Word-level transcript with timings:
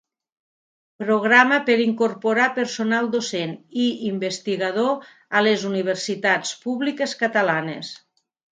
Programa 1.01 1.59
per 1.67 1.75
incorporar 1.83 2.47
personal 2.55 3.11
docent 3.17 3.53
i 3.85 3.87
investigador 4.09 5.07
a 5.29 5.45
les 5.51 5.69
universitats 5.75 6.57
públiques 6.67 7.17
catalanes. 7.25 7.97